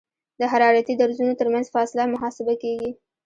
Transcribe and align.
د 0.39 0.41
حرارتي 0.51 0.93
درزونو 1.01 1.33
ترمنځ 1.41 1.65
فاصله 1.75 2.03
محاسبه 2.13 2.53
کیږي 2.63 2.91